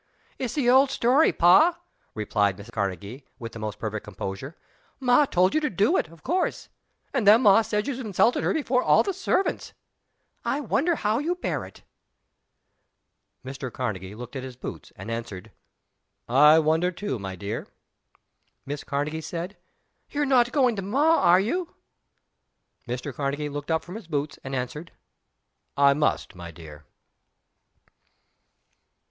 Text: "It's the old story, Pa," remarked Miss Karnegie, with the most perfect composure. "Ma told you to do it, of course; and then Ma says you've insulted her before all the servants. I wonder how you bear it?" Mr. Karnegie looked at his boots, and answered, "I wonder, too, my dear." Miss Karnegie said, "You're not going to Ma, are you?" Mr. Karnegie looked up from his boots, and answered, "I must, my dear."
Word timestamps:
"It's 0.39 0.55
the 0.55 0.67
old 0.67 0.89
story, 0.89 1.31
Pa," 1.31 1.77
remarked 2.15 2.57
Miss 2.57 2.71
Karnegie, 2.71 3.23
with 3.37 3.51
the 3.51 3.59
most 3.59 3.77
perfect 3.77 4.03
composure. 4.03 4.57
"Ma 4.99 5.25
told 5.25 5.53
you 5.53 5.61
to 5.61 5.69
do 5.69 5.95
it, 5.95 6.07
of 6.07 6.23
course; 6.23 6.69
and 7.13 7.27
then 7.27 7.43
Ma 7.43 7.61
says 7.61 7.85
you've 7.87 7.99
insulted 7.99 8.43
her 8.43 8.51
before 8.51 8.81
all 8.81 9.03
the 9.03 9.13
servants. 9.13 9.73
I 10.43 10.59
wonder 10.59 10.95
how 10.95 11.19
you 11.19 11.35
bear 11.35 11.65
it?" 11.65 11.83
Mr. 13.45 13.71
Karnegie 13.71 14.15
looked 14.15 14.35
at 14.35 14.41
his 14.41 14.55
boots, 14.55 14.91
and 14.95 15.11
answered, 15.11 15.51
"I 16.27 16.57
wonder, 16.57 16.89
too, 16.91 17.19
my 17.19 17.35
dear." 17.35 17.67
Miss 18.65 18.83
Karnegie 18.83 19.21
said, 19.21 19.55
"You're 20.09 20.25
not 20.25 20.51
going 20.51 20.75
to 20.77 20.81
Ma, 20.81 21.17
are 21.19 21.39
you?" 21.39 21.75
Mr. 22.87 23.13
Karnegie 23.13 23.49
looked 23.53 23.69
up 23.69 23.83
from 23.83 23.93
his 23.93 24.07
boots, 24.07 24.39
and 24.43 24.55
answered, 24.55 24.93
"I 25.77 25.93
must, 25.93 26.33
my 26.33 26.49
dear." 26.49 26.85